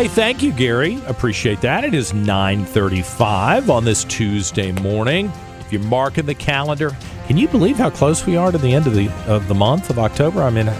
Hey, 0.00 0.08
thank 0.08 0.42
you, 0.42 0.50
Gary. 0.50 0.98
Appreciate 1.08 1.60
that. 1.60 1.84
It 1.84 1.92
is 1.92 2.14
9:35 2.14 3.68
on 3.68 3.84
this 3.84 4.04
Tuesday 4.04 4.72
morning. 4.72 5.30
If 5.60 5.70
you're 5.70 5.82
marking 5.82 6.24
the 6.24 6.34
calendar, 6.34 6.96
can 7.26 7.36
you 7.36 7.46
believe 7.48 7.76
how 7.76 7.90
close 7.90 8.24
we 8.24 8.34
are 8.34 8.50
to 8.50 8.56
the 8.56 8.72
end 8.72 8.86
of 8.86 8.94
the 8.94 9.10
of 9.26 9.46
the 9.46 9.54
month 9.54 9.90
of 9.90 9.98
October? 9.98 10.42
I 10.42 10.48
mean, 10.48 10.72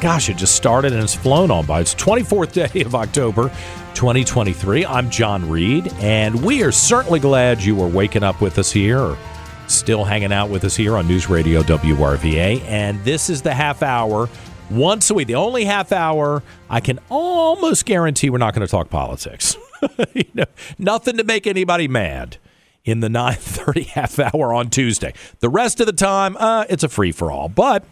gosh, 0.00 0.30
it 0.30 0.38
just 0.38 0.54
started 0.54 0.94
and 0.94 1.02
it's 1.02 1.14
flown 1.14 1.50
on 1.50 1.66
by. 1.66 1.80
It's 1.80 1.94
24th 1.94 2.52
day 2.72 2.80
of 2.80 2.94
October, 2.94 3.50
2023. 3.92 4.86
I'm 4.86 5.10
John 5.10 5.46
Reed, 5.46 5.92
and 5.98 6.42
we 6.42 6.62
are 6.62 6.72
certainly 6.72 7.20
glad 7.20 7.62
you 7.62 7.78
are 7.82 7.88
waking 7.88 8.22
up 8.22 8.40
with 8.40 8.58
us 8.58 8.72
here, 8.72 9.00
or 9.00 9.18
still 9.66 10.02
hanging 10.02 10.32
out 10.32 10.48
with 10.48 10.64
us 10.64 10.74
here 10.74 10.96
on 10.96 11.06
News 11.06 11.28
Radio 11.28 11.60
WRVA. 11.62 12.62
And 12.62 13.04
this 13.04 13.28
is 13.28 13.42
the 13.42 13.52
half 13.52 13.82
hour 13.82 14.30
once 14.70 15.10
a 15.10 15.14
week, 15.14 15.26
the 15.26 15.34
only 15.34 15.64
half 15.64 15.92
hour 15.92 16.42
I 16.68 16.80
can 16.80 16.98
almost 17.08 17.84
guarantee 17.84 18.30
we're 18.30 18.38
not 18.38 18.54
going 18.54 18.66
to 18.66 18.70
talk 18.70 18.90
politics. 18.90 19.56
you 20.14 20.24
know, 20.34 20.44
nothing 20.78 21.16
to 21.16 21.24
make 21.24 21.46
anybody 21.46 21.88
mad 21.88 22.36
in 22.84 23.00
the 23.00 23.08
9:30 23.08 23.86
half 23.86 24.18
hour 24.18 24.54
on 24.54 24.70
Tuesday. 24.70 25.12
The 25.40 25.48
rest 25.48 25.80
of 25.80 25.86
the 25.86 25.92
time, 25.92 26.36
uh, 26.36 26.64
it's 26.68 26.84
a 26.84 26.88
free 26.88 27.12
for 27.12 27.30
all. 27.30 27.48
But 27.48 27.84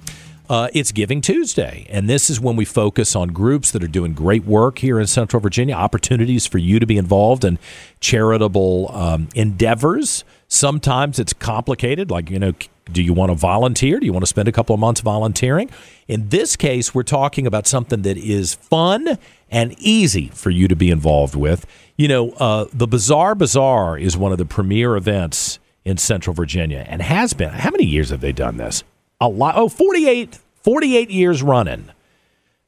uh, 0.48 0.68
it's 0.72 0.92
Giving 0.92 1.20
Tuesday, 1.20 1.86
and 1.90 2.08
this 2.08 2.30
is 2.30 2.40
when 2.40 2.56
we 2.56 2.64
focus 2.64 3.14
on 3.14 3.28
groups 3.28 3.70
that 3.72 3.84
are 3.84 3.88
doing 3.88 4.14
great 4.14 4.44
work 4.44 4.78
here 4.78 4.98
in 4.98 5.06
Central 5.06 5.40
Virginia, 5.40 5.74
opportunities 5.74 6.46
for 6.46 6.56
you 6.56 6.78
to 6.78 6.86
be 6.86 6.96
involved 6.96 7.44
in 7.44 7.58
charitable 8.00 8.90
um, 8.94 9.28
endeavors. 9.34 10.24
Sometimes 10.46 11.18
it's 11.18 11.34
complicated, 11.34 12.10
like, 12.10 12.30
you 12.30 12.38
know, 12.38 12.54
do 12.92 13.02
you 13.02 13.12
want 13.12 13.30
to 13.30 13.34
volunteer? 13.34 14.00
Do 14.00 14.06
you 14.06 14.12
want 14.12 14.22
to 14.22 14.28
spend 14.28 14.48
a 14.48 14.52
couple 14.52 14.74
of 14.74 14.80
months 14.80 15.00
volunteering? 15.00 15.70
In 16.06 16.28
this 16.28 16.56
case, 16.56 16.94
we're 16.94 17.02
talking 17.02 17.46
about 17.46 17.66
something 17.66 18.02
that 18.02 18.16
is 18.16 18.54
fun 18.54 19.18
and 19.50 19.74
easy 19.78 20.28
for 20.28 20.50
you 20.50 20.68
to 20.68 20.76
be 20.76 20.90
involved 20.90 21.34
with. 21.34 21.66
You 21.96 22.08
know, 22.08 22.30
uh, 22.32 22.66
the 22.72 22.86
Bizarre 22.86 23.34
Bazaar 23.34 23.98
is 23.98 24.16
one 24.16 24.32
of 24.32 24.38
the 24.38 24.44
premier 24.44 24.96
events 24.96 25.58
in 25.84 25.96
Central 25.96 26.34
Virginia 26.34 26.84
and 26.88 27.02
has 27.02 27.32
been. 27.32 27.50
How 27.50 27.70
many 27.70 27.84
years 27.84 28.10
have 28.10 28.20
they 28.20 28.32
done 28.32 28.56
this? 28.56 28.84
A 29.20 29.28
lot. 29.28 29.56
Oh, 29.56 29.68
48, 29.68 30.38
48 30.62 31.10
years 31.10 31.42
running. 31.42 31.90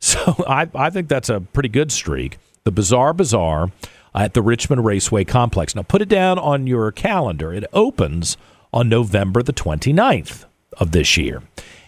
So 0.02 0.34
I, 0.48 0.66
I 0.74 0.88
think 0.88 1.08
that's 1.08 1.28
a 1.28 1.40
pretty 1.40 1.68
good 1.68 1.92
streak. 1.92 2.38
The 2.64 2.72
Bizarre 2.72 3.12
Bazaar 3.12 3.70
at 4.14 4.32
the 4.32 4.40
Richmond 4.40 4.86
Raceway 4.86 5.24
Complex. 5.24 5.74
Now, 5.74 5.82
put 5.82 6.00
it 6.00 6.08
down 6.08 6.38
on 6.38 6.66
your 6.66 6.90
calendar. 6.90 7.52
It 7.52 7.64
opens 7.74 8.38
on 8.72 8.88
November 8.88 9.42
the 9.42 9.52
29th 9.52 10.44
of 10.78 10.92
this 10.92 11.16
year. 11.16 11.42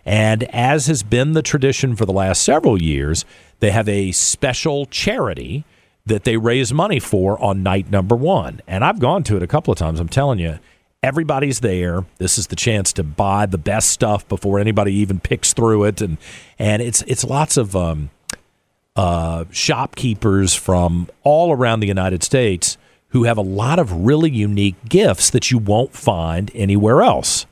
And 0.04 0.42
as 0.44 0.86
has 0.86 1.02
been 1.02 1.32
the 1.32 1.42
tradition 1.42 1.94
for 1.94 2.06
the 2.06 2.12
last 2.12 2.42
several 2.42 2.80
years, 2.80 3.24
they 3.60 3.70
have 3.70 3.88
a 3.88 4.12
special 4.12 4.86
charity 4.86 5.64
that 6.04 6.24
they 6.24 6.36
raise 6.36 6.72
money 6.72 6.98
for 6.98 7.40
on 7.40 7.62
night 7.62 7.90
number 7.90 8.16
one. 8.16 8.60
And 8.66 8.84
I've 8.84 8.98
gone 8.98 9.22
to 9.24 9.36
it 9.36 9.42
a 9.42 9.46
couple 9.46 9.70
of 9.70 9.78
times. 9.78 10.00
I'm 10.00 10.08
telling 10.08 10.40
you, 10.40 10.58
everybody's 11.02 11.60
there. 11.60 12.04
This 12.18 12.38
is 12.38 12.48
the 12.48 12.56
chance 12.56 12.92
to 12.94 13.02
buy 13.02 13.46
the 13.46 13.58
best 13.58 13.90
stuff 13.90 14.26
before 14.28 14.58
anybody 14.58 14.92
even 14.94 15.20
picks 15.20 15.52
through 15.52 15.84
it, 15.84 16.00
and 16.00 16.18
and 16.58 16.82
it's 16.82 17.02
it's 17.02 17.24
lots 17.24 17.56
of 17.56 17.76
um, 17.76 18.10
uh, 18.96 19.44
shopkeepers 19.50 20.54
from 20.54 21.08
all 21.22 21.52
around 21.52 21.80
the 21.80 21.86
United 21.86 22.22
States 22.22 22.76
who 23.12 23.24
have 23.24 23.38
a 23.38 23.42
lot 23.42 23.78
of 23.78 23.92
really 23.92 24.30
unique 24.30 24.76
gifts 24.88 25.30
that 25.30 25.50
you 25.50 25.58
won't 25.58 25.94
find 25.94 26.50
anywhere 26.54 27.02
else. 27.02 27.46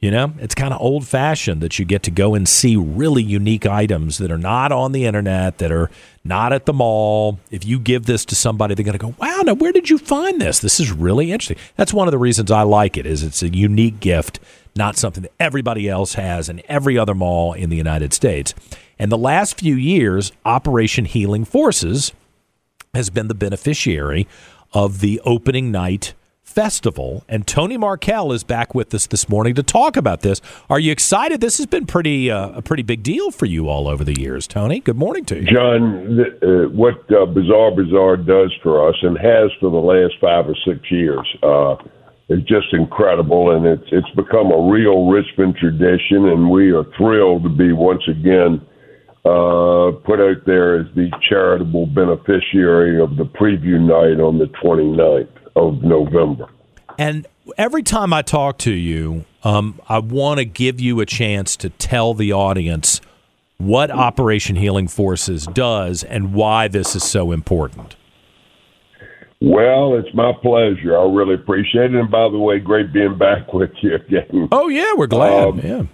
You 0.00 0.10
know, 0.10 0.32
it's 0.40 0.56
kind 0.56 0.74
of 0.74 0.80
old 0.80 1.06
fashioned 1.06 1.60
that 1.60 1.78
you 1.78 1.84
get 1.84 2.02
to 2.04 2.10
go 2.10 2.34
and 2.34 2.48
see 2.48 2.74
really 2.74 3.22
unique 3.22 3.66
items 3.66 4.18
that 4.18 4.32
are 4.32 4.38
not 4.38 4.72
on 4.72 4.90
the 4.90 5.04
internet, 5.04 5.58
that 5.58 5.70
are 5.70 5.90
not 6.24 6.52
at 6.52 6.66
the 6.66 6.72
mall. 6.72 7.38
If 7.52 7.64
you 7.64 7.78
give 7.78 8.06
this 8.06 8.24
to 8.24 8.34
somebody, 8.34 8.74
they're 8.74 8.84
going 8.84 8.98
to 8.98 9.04
go, 9.04 9.14
"Wow, 9.18 9.42
now 9.44 9.54
where 9.54 9.70
did 9.70 9.90
you 9.90 9.98
find 9.98 10.40
this? 10.40 10.58
This 10.58 10.80
is 10.80 10.90
really 10.90 11.30
interesting." 11.30 11.58
That's 11.76 11.94
one 11.94 12.08
of 12.08 12.12
the 12.12 12.18
reasons 12.18 12.50
I 12.50 12.62
like 12.62 12.96
it. 12.96 13.06
Is 13.06 13.22
it's 13.22 13.44
a 13.44 13.48
unique 13.48 14.00
gift, 14.00 14.40
not 14.74 14.96
something 14.96 15.22
that 15.22 15.32
everybody 15.38 15.88
else 15.88 16.14
has 16.14 16.48
in 16.48 16.62
every 16.68 16.98
other 16.98 17.14
mall 17.14 17.52
in 17.52 17.70
the 17.70 17.76
United 17.76 18.12
States. 18.12 18.54
And 18.98 19.10
the 19.10 19.18
last 19.18 19.60
few 19.60 19.76
years, 19.76 20.32
Operation 20.44 21.04
Healing 21.04 21.44
Forces 21.44 22.12
has 22.92 23.08
been 23.08 23.28
the 23.28 23.34
beneficiary 23.34 24.26
of 24.72 25.00
the 25.00 25.20
opening 25.24 25.70
night 25.70 26.14
festival. 26.52 27.24
And 27.28 27.46
Tony 27.46 27.76
Markel 27.76 28.32
is 28.32 28.44
back 28.44 28.74
with 28.74 28.92
us 28.94 29.06
this 29.06 29.28
morning 29.28 29.54
to 29.54 29.62
talk 29.62 29.96
about 29.96 30.20
this. 30.20 30.40
Are 30.68 30.78
you 30.78 30.92
excited? 30.92 31.40
This 31.40 31.56
has 31.56 31.66
been 31.66 31.86
pretty 31.86 32.30
uh, 32.30 32.50
a 32.50 32.62
pretty 32.62 32.82
big 32.82 33.02
deal 33.02 33.30
for 33.30 33.46
you 33.46 33.68
all 33.68 33.88
over 33.88 34.04
the 34.04 34.18
years, 34.20 34.46
Tony. 34.46 34.80
Good 34.80 34.96
morning 34.96 35.24
to 35.26 35.40
you, 35.40 35.46
John. 35.46 36.20
Uh, 36.20 36.68
what 36.68 36.98
uh, 37.10 37.26
Bizarre 37.26 37.70
Bazaar 37.70 38.16
does 38.18 38.52
for 38.62 38.88
us 38.88 38.96
and 39.02 39.16
has 39.18 39.50
for 39.60 39.70
the 39.70 39.78
last 39.78 40.14
five 40.20 40.46
or 40.46 40.56
six 40.66 40.78
years 40.90 41.26
uh, 41.42 41.76
is 42.28 42.40
just 42.44 42.72
incredible, 42.72 43.56
and 43.56 43.66
it's 43.66 43.88
it's 43.90 44.10
become 44.10 44.52
a 44.52 44.70
real 44.70 45.08
Richmond 45.08 45.56
tradition, 45.56 46.28
and 46.28 46.50
we 46.50 46.70
are 46.70 46.84
thrilled 46.96 47.44
to 47.44 47.48
be 47.48 47.72
once 47.72 48.02
again 48.08 48.60
uh, 49.24 49.92
put 50.04 50.20
out 50.20 50.44
there 50.46 50.80
as 50.80 50.86
the 50.94 51.10
charitable 51.28 51.86
beneficiary 51.86 53.00
of 53.00 53.16
the 53.16 53.24
preview 53.24 53.80
night 53.80 54.20
on 54.20 54.38
the 54.38 54.46
29th 54.46 55.28
of 55.54 55.82
November. 55.82 56.48
And 56.98 57.26
every 57.56 57.82
time 57.82 58.12
I 58.12 58.22
talk 58.22 58.58
to 58.58 58.72
you, 58.72 59.24
um, 59.44 59.80
I 59.88 59.98
want 59.98 60.38
to 60.38 60.44
give 60.44 60.80
you 60.80 61.00
a 61.00 61.06
chance 61.06 61.56
to 61.58 61.70
tell 61.70 62.14
the 62.14 62.32
audience 62.32 63.00
what 63.58 63.90
Operation 63.90 64.56
Healing 64.56 64.88
Forces 64.88 65.46
does 65.46 66.02
and 66.02 66.34
why 66.34 66.66
this 66.68 66.96
is 66.96 67.04
so 67.04 67.30
important. 67.30 67.94
Well, 69.40 69.96
it's 69.96 70.14
my 70.14 70.32
pleasure. 70.40 70.96
I 70.96 71.04
really 71.04 71.34
appreciate 71.34 71.94
it. 71.94 72.00
And 72.00 72.10
by 72.10 72.28
the 72.28 72.38
way, 72.38 72.58
great 72.58 72.92
being 72.92 73.18
back 73.18 73.52
with 73.52 73.70
you 73.82 73.96
again. 73.96 74.48
Oh 74.50 74.68
yeah, 74.68 74.92
we're 74.96 75.06
glad. 75.06 75.48
Um, 75.48 75.60
yeah. 75.60 75.82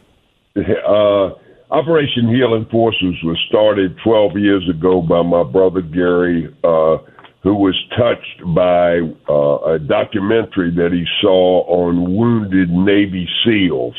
Uh, 0.87 1.35
Operation 1.71 2.35
Healing 2.35 2.67
Forces 2.71 3.15
was 3.23 3.39
started 3.47 3.95
12 4.03 4.39
years 4.39 4.67
ago 4.71 5.03
by 5.03 5.21
my 5.21 5.43
brother 5.43 5.83
Gary, 5.83 6.49
uh, 6.65 6.97
who 7.43 7.55
was 7.55 7.77
touched 7.95 8.55
by 8.55 9.01
uh, 9.29 9.75
a 9.75 9.79
documentary 9.79 10.71
that 10.71 10.93
he 10.93 11.05
saw 11.21 11.65
on 11.69 12.17
wounded 12.17 12.71
Navy 12.71 13.29
SEALs. 13.45 13.95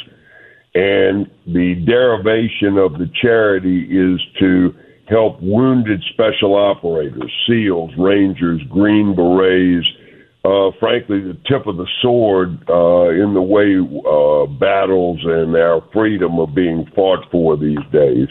And 0.74 1.30
the 1.46 1.76
derivation 1.86 2.80
of 2.80 2.94
the 2.94 3.10
charity 3.22 3.86
is 3.86 4.20
to 4.40 4.74
help 5.08 5.40
wounded 5.40 6.02
special 6.14 6.56
operators, 6.56 7.32
SEALs, 7.48 7.92
Rangers, 8.00 8.62
Green 8.70 9.14
Berets, 9.16 9.86
uh, 10.46 10.72
frankly, 10.80 11.20
the 11.20 11.38
tip 11.48 11.68
of 11.68 11.76
the 11.76 11.88
sword 12.02 12.64
uh, 12.70 13.10
in 13.10 13.34
the 13.34 13.42
way 13.42 13.76
uh, 13.76 14.46
battles 14.58 15.20
and 15.24 15.56
our 15.56 15.84
freedom 15.92 16.40
are 16.40 16.48
being 16.48 16.90
fought 16.96 17.30
for 17.30 17.58
these 17.58 17.84
days. 17.92 18.28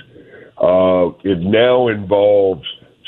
Uh, 0.56 1.12
it 1.22 1.38
now 1.40 1.88
involves 1.88 2.64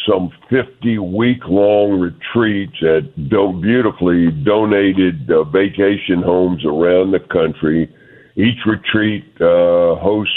some 0.06 0.30
50 0.50 0.98
week 0.98 1.40
long 1.48 1.98
retreats 1.98 2.76
at 2.82 3.30
do- 3.30 3.58
beautifully 3.62 4.30
donated 4.44 5.30
uh, 5.30 5.44
vacation 5.44 6.22
homes 6.22 6.62
around 6.66 7.12
the 7.12 7.20
country. 7.32 7.88
Each 8.36 8.60
retreat 8.66 9.24
uh, 9.40 9.96
hosts 9.96 10.34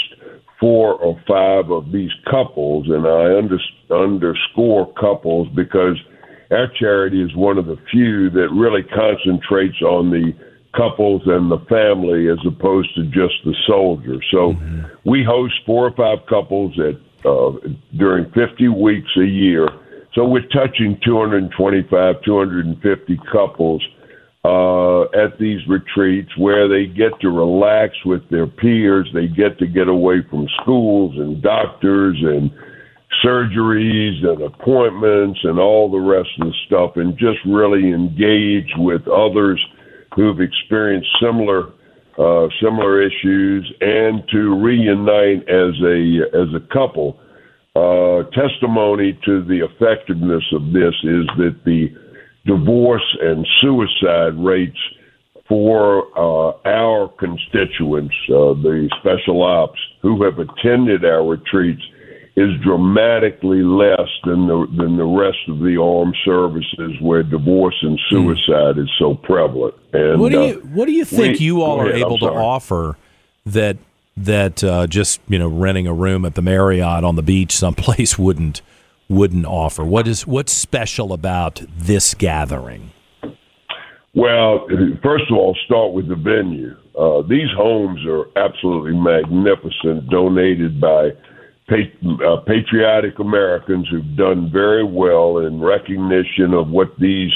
four 0.58 0.94
or 0.94 1.20
five 1.28 1.70
of 1.70 1.92
these 1.92 2.12
couples, 2.30 2.86
and 2.88 3.06
I 3.06 3.36
under- 3.36 3.60
underscore 3.90 4.90
couples 4.94 5.48
because– 5.54 5.98
our 6.50 6.68
charity 6.78 7.22
is 7.22 7.34
one 7.34 7.58
of 7.58 7.66
the 7.66 7.76
few 7.90 8.30
that 8.30 8.48
really 8.52 8.82
concentrates 8.82 9.80
on 9.82 10.10
the 10.10 10.32
couples 10.76 11.22
and 11.26 11.50
the 11.50 11.58
family 11.68 12.28
as 12.28 12.38
opposed 12.46 12.94
to 12.96 13.04
just 13.04 13.34
the 13.44 13.54
soldier. 13.66 14.18
So 14.30 14.52
mm-hmm. 14.52 15.08
we 15.08 15.24
host 15.24 15.54
four 15.64 15.86
or 15.86 15.94
five 15.96 16.26
couples 16.28 16.78
at 16.78 16.94
uh, 17.24 17.52
during 17.96 18.26
50 18.32 18.68
weeks 18.68 19.08
a 19.16 19.24
year. 19.24 19.68
So 20.14 20.24
we're 20.24 20.46
touching 20.52 20.98
225, 21.04 22.16
250 22.24 23.20
couples 23.32 23.82
uh, 24.44 25.02
at 25.04 25.38
these 25.40 25.60
retreats 25.66 26.30
where 26.36 26.68
they 26.68 26.86
get 26.86 27.18
to 27.22 27.30
relax 27.30 27.94
with 28.04 28.28
their 28.30 28.46
peers. 28.46 29.08
They 29.14 29.26
get 29.26 29.58
to 29.58 29.66
get 29.66 29.88
away 29.88 30.18
from 30.28 30.46
schools 30.62 31.14
and 31.16 31.42
doctors 31.42 32.16
and 32.20 32.50
surgeries 33.24 34.24
and 34.24 34.42
appointments 34.42 35.40
and 35.44 35.58
all 35.58 35.90
the 35.90 35.98
rest 35.98 36.28
of 36.40 36.48
the 36.48 36.54
stuff 36.66 36.92
and 36.96 37.16
just 37.18 37.38
really 37.46 37.92
engage 37.92 38.70
with 38.76 39.06
others 39.08 39.64
who've 40.14 40.40
experienced 40.40 41.08
similar 41.20 41.72
uh, 42.16 42.46
similar 42.62 43.02
issues 43.02 43.72
and 43.80 44.22
to 44.30 44.54
reunite 44.62 45.42
as 45.48 45.74
a 45.82 46.20
as 46.32 46.48
a 46.54 46.72
couple. 46.72 47.18
Uh, 47.74 48.22
testimony 48.30 49.18
to 49.24 49.42
the 49.46 49.66
effectiveness 49.66 50.44
of 50.52 50.72
this 50.72 50.94
is 51.02 51.26
that 51.36 51.56
the 51.64 51.88
divorce 52.46 53.16
and 53.20 53.44
suicide 53.60 54.34
rates 54.38 54.78
for 55.48 56.06
uh, 56.16 56.56
our 56.66 57.08
constituents, 57.18 58.14
uh, 58.28 58.54
the 58.62 58.88
special 59.00 59.42
ops 59.42 59.78
who 60.02 60.22
have 60.22 60.38
attended 60.38 61.04
our 61.04 61.26
retreats, 61.26 61.82
is 62.36 62.50
dramatically 62.62 63.62
less 63.62 64.08
than 64.24 64.48
the 64.48 64.66
than 64.76 64.96
the 64.96 65.04
rest 65.04 65.38
of 65.48 65.60
the 65.60 65.80
armed 65.80 66.16
services 66.24 67.00
where 67.00 67.22
divorce 67.22 67.76
and 67.82 67.98
hmm. 68.08 68.16
suicide 68.16 68.78
is 68.78 68.90
so 68.98 69.14
prevalent. 69.14 69.74
And 69.92 70.20
what 70.20 70.32
do 70.32 70.40
you 70.40 70.54
uh, 70.54 70.66
what 70.68 70.86
do 70.86 70.92
you 70.92 71.04
think 71.04 71.38
we, 71.38 71.46
you 71.46 71.62
all 71.62 71.80
are 71.80 71.92
able 71.92 72.18
to 72.18 72.30
offer 72.30 72.96
that 73.46 73.76
that 74.16 74.64
uh, 74.64 74.86
just 74.88 75.20
you 75.28 75.38
know 75.38 75.48
renting 75.48 75.86
a 75.86 75.94
room 75.94 76.24
at 76.24 76.34
the 76.34 76.42
Marriott 76.42 77.04
on 77.04 77.14
the 77.14 77.22
beach 77.22 77.52
someplace 77.52 78.18
wouldn't 78.18 78.62
wouldn't 79.08 79.46
offer? 79.46 79.84
What 79.84 80.08
is 80.08 80.26
what's 80.26 80.52
special 80.52 81.12
about 81.12 81.62
this 81.76 82.14
gathering? 82.14 82.90
Well, 84.16 84.68
first 85.02 85.24
of 85.28 85.36
all, 85.36 85.56
start 85.66 85.92
with 85.92 86.08
the 86.08 86.14
venue. 86.14 86.76
Uh, 86.96 87.22
these 87.22 87.50
homes 87.56 87.98
are 88.06 88.26
absolutely 88.36 88.96
magnificent, 88.96 90.08
donated 90.08 90.80
by 90.80 91.10
uh, 91.70 92.36
patriotic 92.46 93.18
Americans 93.18 93.88
who've 93.90 94.16
done 94.16 94.50
very 94.52 94.84
well 94.84 95.38
in 95.38 95.60
recognition 95.60 96.52
of 96.52 96.68
what 96.68 96.88
these 96.98 97.32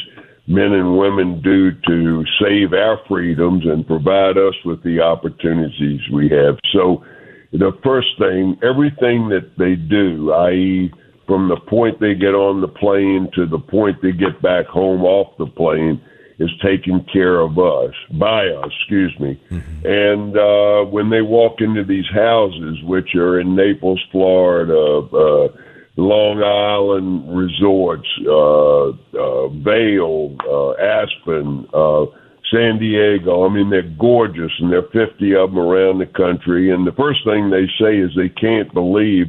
men 0.47 0.73
and 0.73 0.99
women 0.99 1.41
do 1.43 1.71
to 1.87 2.25
save 2.41 2.73
our 2.73 2.99
freedoms 3.07 3.65
and 3.65 3.87
provide 3.87 4.37
us 4.37 4.55
with 4.65 4.83
the 4.83 5.01
opportunities 5.01 6.01
we 6.13 6.29
have. 6.29 6.57
So, 6.73 7.05
the 7.53 7.73
first 7.83 8.09
thing, 8.19 8.59
everything 8.63 9.31
that 9.31 9.53
they 9.57 9.75
do, 9.75 10.33
i.e., 10.33 10.93
from 11.27 11.49
the 11.49 11.61
point 11.69 12.01
they 12.01 12.15
get 12.15 12.35
on 12.35 12.61
the 12.61 12.69
plane 12.69 13.29
to 13.35 13.47
the 13.47 13.59
point 13.59 13.97
they 14.03 14.13
get 14.13 14.41
back 14.43 14.67
home 14.67 15.05
off 15.05 15.37
the 15.39 15.47
plane, 15.47 16.01
is 16.39 16.51
taken 16.63 17.05
care 17.13 17.41
of 17.41 17.59
us 17.59 17.95
by 18.13 18.47
us, 18.47 18.71
excuse 18.81 19.15
me. 19.19 19.41
Mm-hmm. 19.51 19.87
And 19.87 20.37
uh, 20.37 20.91
when 20.91 21.11
they 21.11 21.23
walk 21.23 21.61
into 21.61 21.85
these 21.85 22.09
houses, 22.15 22.79
which 22.85 23.15
are 23.17 23.41
in 23.41 23.57
Naples, 23.57 24.01
Florida, 24.13 24.75
uh, 25.13 25.49
Long 25.97 26.43
Island 26.45 27.37
resorts, 27.37 28.09
uh, 28.25 28.91
uh, 29.19 29.49
Vail, 29.49 30.37
uh, 30.49 30.71
Aspen, 30.81 31.67
uh, 31.75 32.07
San 32.53 32.79
Diego. 32.79 33.45
I 33.45 33.53
mean, 33.53 33.69
they're 33.69 33.83
gorgeous, 33.99 34.53
and 34.61 34.73
there 34.73 34.79
are 34.79 35.07
50 35.09 35.35
of 35.35 35.51
them 35.51 35.59
around 35.59 35.99
the 35.99 36.07
country. 36.07 36.71
And 36.71 36.87
the 36.87 36.93
first 36.93 37.21
thing 37.25 37.51
they 37.51 37.67
say 37.81 37.99
is 37.99 38.11
they 38.15 38.29
can't 38.29 38.73
believe 38.73 39.27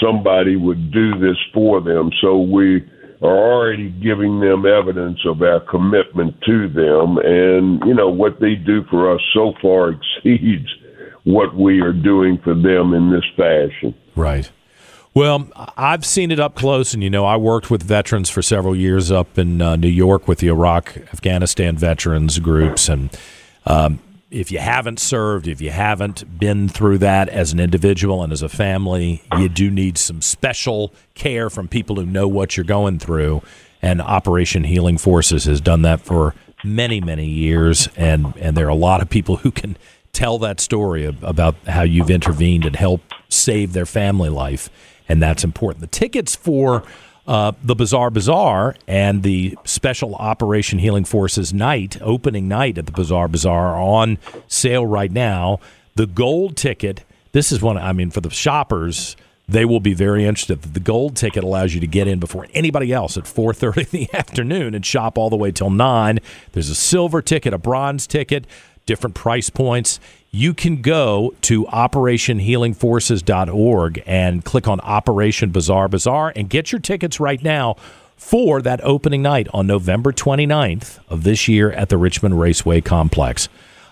somebody 0.00 0.56
would 0.56 0.92
do 0.92 1.18
this 1.18 1.36
for 1.52 1.80
them. 1.80 2.10
So 2.20 2.38
we 2.38 2.88
are 3.22 3.36
already 3.36 3.90
giving 3.90 4.40
them 4.40 4.66
evidence 4.66 5.18
of 5.24 5.42
our 5.42 5.60
commitment 5.60 6.34
to 6.42 6.68
them. 6.68 7.18
And, 7.18 7.82
you 7.86 7.94
know, 7.94 8.08
what 8.08 8.40
they 8.40 8.54
do 8.54 8.84
for 8.90 9.14
us 9.14 9.20
so 9.32 9.52
far 9.60 9.90
exceeds 10.24 10.68
what 11.24 11.54
we 11.56 11.80
are 11.80 11.92
doing 11.92 12.38
for 12.44 12.54
them 12.54 12.94
in 12.94 13.10
this 13.10 13.24
fashion. 13.36 13.94
Right. 14.14 14.50
Well, 15.12 15.48
I've 15.78 16.04
seen 16.04 16.30
it 16.30 16.38
up 16.38 16.54
close, 16.56 16.92
and 16.92 17.02
you 17.02 17.08
know, 17.08 17.24
I 17.24 17.36
worked 17.36 17.70
with 17.70 17.82
veterans 17.82 18.28
for 18.28 18.42
several 18.42 18.76
years 18.76 19.10
up 19.10 19.38
in 19.38 19.62
uh, 19.62 19.74
New 19.76 19.88
York 19.88 20.28
with 20.28 20.40
the 20.40 20.48
Iraq, 20.48 20.94
Afghanistan 21.10 21.74
veterans 21.74 22.38
groups, 22.38 22.90
and 22.90 23.08
um, 23.64 23.98
if 24.30 24.50
you 24.50 24.58
haven't 24.58 24.98
served, 24.98 25.46
if 25.46 25.60
you 25.60 25.70
haven't 25.70 26.38
been 26.38 26.68
through 26.68 26.98
that 26.98 27.28
as 27.28 27.52
an 27.52 27.60
individual 27.60 28.22
and 28.22 28.32
as 28.32 28.42
a 28.42 28.48
family, 28.48 29.22
you 29.38 29.48
do 29.48 29.70
need 29.70 29.96
some 29.96 30.20
special 30.20 30.92
care 31.14 31.48
from 31.48 31.68
people 31.68 31.96
who 31.96 32.06
know 32.06 32.26
what 32.26 32.56
you're 32.56 32.64
going 32.64 32.98
through. 32.98 33.42
And 33.80 34.02
Operation 34.02 34.64
Healing 34.64 34.98
Forces 34.98 35.44
has 35.44 35.60
done 35.60 35.82
that 35.82 36.00
for 36.00 36.34
many, 36.64 37.00
many 37.00 37.26
years. 37.26 37.88
And, 37.96 38.34
and 38.36 38.56
there 38.56 38.66
are 38.66 38.70
a 38.70 38.74
lot 38.74 39.00
of 39.00 39.08
people 39.08 39.36
who 39.36 39.50
can 39.50 39.76
tell 40.12 40.38
that 40.38 40.58
story 40.58 41.04
about 41.04 41.54
how 41.66 41.82
you've 41.82 42.10
intervened 42.10 42.64
and 42.64 42.74
helped 42.74 43.12
save 43.28 43.74
their 43.74 43.86
family 43.86 44.30
life. 44.30 44.70
And 45.08 45.22
that's 45.22 45.44
important. 45.44 45.82
The 45.82 45.86
tickets 45.86 46.34
for 46.34 46.82
uh, 47.26 47.52
the 47.62 47.74
Bizarre 47.74 48.10
Bazaar 48.10 48.76
and 48.86 49.22
the 49.22 49.56
Special 49.64 50.14
Operation 50.14 50.78
Healing 50.78 51.04
Forces 51.04 51.52
night, 51.52 52.00
opening 52.00 52.48
night 52.48 52.78
at 52.78 52.86
the 52.86 52.92
Bizarre 52.92 53.28
Bazaar, 53.28 53.74
are 53.74 53.80
on 53.80 54.18
sale 54.48 54.86
right 54.86 55.10
now. 55.10 55.60
The 55.96 56.06
gold 56.06 56.56
ticket, 56.56 57.04
this 57.32 57.50
is 57.50 57.60
one, 57.60 57.76
I 57.76 57.92
mean, 57.92 58.10
for 58.10 58.20
the 58.20 58.30
shoppers, 58.30 59.16
they 59.48 59.64
will 59.64 59.80
be 59.80 59.94
very 59.94 60.24
interested. 60.24 60.62
The 60.62 60.80
gold 60.80 61.16
ticket 61.16 61.44
allows 61.44 61.74
you 61.74 61.80
to 61.80 61.86
get 61.86 62.08
in 62.08 62.18
before 62.18 62.46
anybody 62.52 62.92
else 62.92 63.16
at 63.16 63.24
4.30 63.24 63.76
in 63.78 64.06
the 64.06 64.08
afternoon 64.16 64.74
and 64.74 64.84
shop 64.84 65.16
all 65.16 65.30
the 65.30 65.36
way 65.36 65.52
till 65.52 65.70
9. 65.70 66.18
There's 66.52 66.68
a 66.68 66.74
silver 66.74 67.22
ticket, 67.22 67.54
a 67.54 67.58
bronze 67.58 68.06
ticket, 68.06 68.46
different 68.86 69.14
price 69.14 69.50
points 69.50 70.00
you 70.36 70.52
can 70.52 70.82
go 70.82 71.32
to 71.40 71.64
operationhealingforces.org 71.64 74.02
and 74.04 74.44
click 74.44 74.68
on 74.68 74.78
Operation 74.80 75.50
Bizarre 75.50 75.88
Bazaar 75.88 76.30
and 76.36 76.50
get 76.50 76.70
your 76.70 76.78
tickets 76.78 77.18
right 77.18 77.42
now 77.42 77.76
for 78.18 78.60
that 78.60 78.84
opening 78.84 79.22
night 79.22 79.48
on 79.54 79.66
November 79.66 80.12
29th 80.12 80.98
of 81.08 81.22
this 81.22 81.48
year 81.48 81.72
at 81.72 81.88
the 81.88 81.96
Richmond 81.96 82.38
Raceway 82.38 82.82
Complex. 82.82 83.48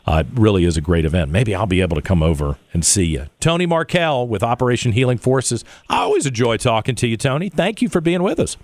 Uh, 0.06 0.22
it 0.26 0.38
really 0.38 0.66
is 0.66 0.76
a 0.76 0.82
great 0.82 1.06
event. 1.06 1.30
Maybe 1.30 1.54
I'll 1.54 1.64
be 1.64 1.80
able 1.80 1.96
to 1.96 2.02
come 2.02 2.22
over 2.22 2.58
and 2.74 2.84
see 2.84 3.06
you. 3.06 3.24
Tony 3.40 3.64
Markel 3.64 4.28
with 4.28 4.42
Operation 4.42 4.92
Healing 4.92 5.16
Forces. 5.16 5.64
I 5.88 6.00
always 6.00 6.26
enjoy 6.26 6.58
talking 6.58 6.94
to 6.96 7.06
you, 7.06 7.16
Tony. 7.16 7.48
Thank 7.48 7.80
you 7.80 7.88
for 7.88 8.02
being 8.02 8.22
with 8.22 8.38
us. 8.38 8.58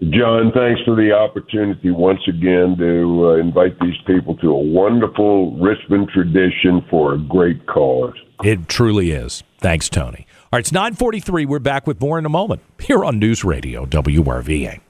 John, 0.00 0.52
thanks 0.54 0.80
for 0.84 0.94
the 0.94 1.10
opportunity 1.12 1.90
once 1.90 2.20
again 2.28 2.76
to 2.78 3.30
uh, 3.30 3.34
invite 3.34 3.80
these 3.80 3.96
people 4.06 4.36
to 4.36 4.50
a 4.50 4.56
wonderful 4.56 5.56
Richmond 5.58 6.08
tradition 6.14 6.86
for 6.88 7.14
a 7.14 7.18
great 7.18 7.66
cause. 7.66 8.14
It 8.44 8.68
truly 8.68 9.10
is. 9.10 9.42
Thanks, 9.58 9.88
Tony. 9.88 10.24
All 10.52 10.56
right, 10.56 10.60
it's 10.60 10.70
943. 10.70 11.46
We're 11.46 11.58
back 11.58 11.88
with 11.88 12.00
more 12.00 12.16
in 12.16 12.24
a 12.24 12.28
moment 12.28 12.62
here 12.78 13.04
on 13.04 13.18
News 13.18 13.42
Radio 13.42 13.84
WRVA. 13.86 14.80